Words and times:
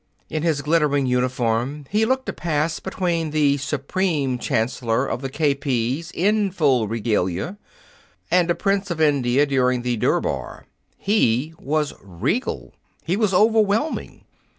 In 0.31 0.41
his 0.41 0.63
glittering 0.63 1.05
uniform, 1.05 1.85
he 1.91 2.05
looked 2.07 2.27
a 2.27 2.33
pass 2.33 2.79
between 2.79 3.29
the 3.29 3.57
supreme 3.57 4.39
chancellor 4.39 5.05
of 5.05 5.21
the 5.21 5.29
K.P.'s 5.29 6.09
in 6.15 6.49
full 6.49 6.87
regalia 6.87 7.59
and 8.31 8.49
a 8.49 8.55
prince 8.55 8.89
of 8.89 8.99
India 8.99 9.45
during 9.45 9.83
the 9.83 9.97
Durbar. 9.97 10.65
He 10.97 11.53
was 11.59 11.93
regal. 12.01 12.73
He 13.03 13.15
was 13.15 13.31
overwhelming. 13.31 14.23